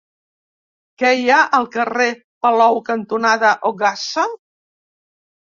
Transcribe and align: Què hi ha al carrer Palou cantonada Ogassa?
Què 1.01 1.11
hi 1.17 1.27
ha 1.33 1.41
al 1.57 1.67
carrer 1.75 2.07
Palou 2.47 2.81
cantonada 2.89 3.53
Ogassa? 3.73 4.27